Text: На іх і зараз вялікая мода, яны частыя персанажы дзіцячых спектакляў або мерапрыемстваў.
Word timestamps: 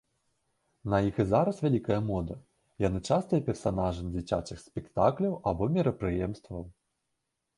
На 0.93 0.97
іх 1.07 1.15
і 1.23 1.25
зараз 1.31 1.57
вялікая 1.65 1.97
мода, 2.07 2.37
яны 2.87 2.99
частыя 3.09 3.45
персанажы 3.49 4.01
дзіцячых 4.15 4.57
спектакляў 4.63 5.35
або 5.51 5.63
мерапрыемстваў. 5.79 6.61